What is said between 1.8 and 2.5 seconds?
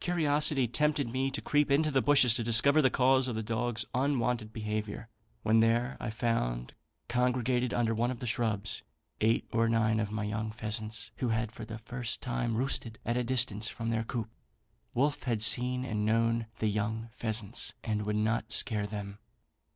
the bushes to